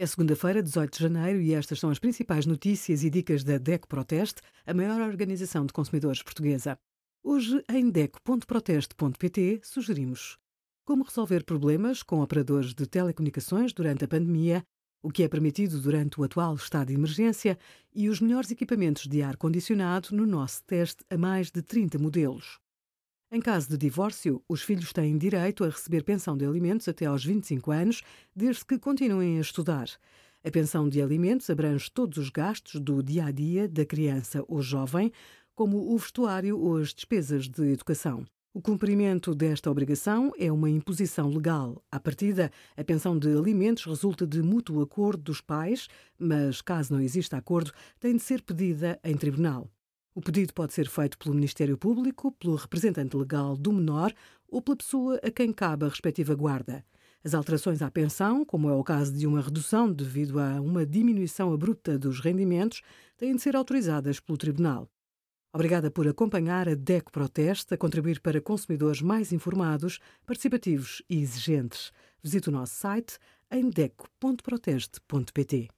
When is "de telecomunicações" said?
12.72-13.72